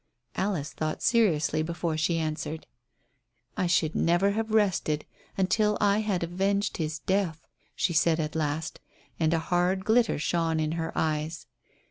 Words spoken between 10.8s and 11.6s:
eyes.